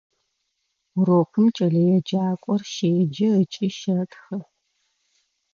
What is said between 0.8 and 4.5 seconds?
Урокым кӏэлэеджакӏор щеджэ ыкӏи щэтхэ.